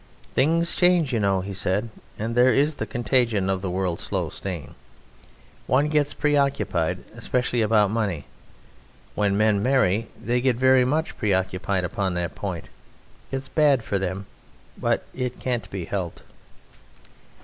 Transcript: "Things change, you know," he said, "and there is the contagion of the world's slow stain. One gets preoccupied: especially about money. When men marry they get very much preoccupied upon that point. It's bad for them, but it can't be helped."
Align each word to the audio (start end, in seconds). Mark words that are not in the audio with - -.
"Things 0.33 0.75
change, 0.75 1.13
you 1.13 1.19
know," 1.19 1.41
he 1.41 1.53
said, 1.53 1.89
"and 2.17 2.33
there 2.33 2.49
is 2.51 2.73
the 2.81 2.87
contagion 2.87 3.51
of 3.51 3.61
the 3.61 3.69
world's 3.69 4.01
slow 4.01 4.29
stain. 4.29 4.73
One 5.67 5.89
gets 5.89 6.15
preoccupied: 6.15 7.03
especially 7.15 7.61
about 7.61 7.91
money. 7.91 8.25
When 9.13 9.37
men 9.37 9.61
marry 9.61 10.07
they 10.19 10.41
get 10.41 10.55
very 10.55 10.85
much 10.85 11.15
preoccupied 11.19 11.83
upon 11.83 12.15
that 12.15 12.33
point. 12.33 12.71
It's 13.31 13.47
bad 13.47 13.83
for 13.83 13.99
them, 13.99 14.25
but 14.75 15.03
it 15.13 15.39
can't 15.39 15.69
be 15.69 15.85
helped." 15.85 16.23